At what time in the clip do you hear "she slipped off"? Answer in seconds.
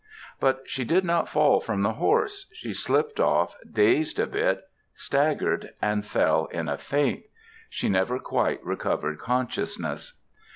2.53-3.55